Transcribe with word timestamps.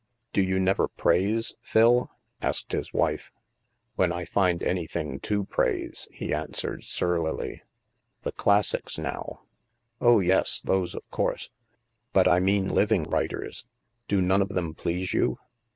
"Do 0.33 0.41
you 0.41 0.59
never 0.59 0.87
praise, 0.87 1.53
Phil?" 1.61 2.09
asked 2.41 2.71
his 2.71 2.91
wife." 2.91 3.31
When 3.97 4.11
I 4.11 4.25
find 4.25 4.63
anything 4.63 5.19
to 5.19 5.43
praise," 5.45 6.07
he 6.11 6.33
answered 6.33 6.83
surlily." 6.85 7.61
The 8.23 8.31
classics, 8.31 8.97
now 8.97 9.43
—""Oh, 10.01 10.19
yes, 10.19 10.59
those 10.59 10.95
of 10.95 11.07
course. 11.11 11.51
But 12.13 12.27
I 12.27 12.39
mean 12.39 12.67
living 12.67 13.03
writers. 13.03 13.67
Do 14.07 14.23
none 14.23 14.41
of 14.41 14.49
them 14.49 14.73
please 14.73 15.13
you 15.13 15.37